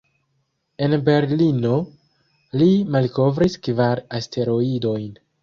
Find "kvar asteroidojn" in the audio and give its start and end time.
3.69-5.07